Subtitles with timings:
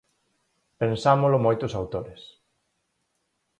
[0.81, 2.21] Pensámolo moitos autores.